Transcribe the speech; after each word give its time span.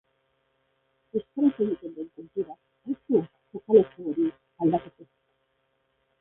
Euskaraz 1.19 1.51
egiten 1.65 1.93
den 1.97 2.07
kulturak 2.15 2.91
ez 2.93 2.97
du 3.11 3.21
jokaleku 3.21 4.07
hori 4.09 4.27
aldatuko. 4.33 5.09